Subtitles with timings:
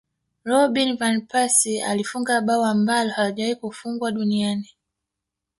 [0.49, 4.69] robin van persie alifunga bao ambalo halijawahi Kufungwa duniani